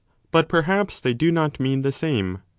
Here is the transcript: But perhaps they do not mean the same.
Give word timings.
But 0.31 0.49
perhaps 0.49 0.99
they 0.99 1.13
do 1.13 1.31
not 1.31 1.59
mean 1.59 1.81
the 1.83 1.91
same. 1.91 2.39